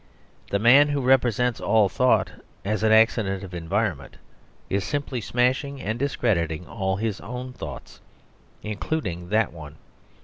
[0.49, 2.31] The man who represents all thought
[2.65, 4.17] as an accident of environment
[4.67, 8.01] is simply smashing and discrediting all his own thoughts
[8.63, 9.75] including that one.